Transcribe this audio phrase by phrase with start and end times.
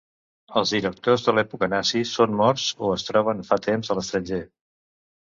[0.59, 4.41] Els directors de l'època nazi són morts o es troben fa temps a l'estranger.